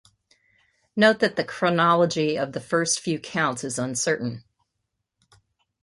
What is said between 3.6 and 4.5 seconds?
is uncertain.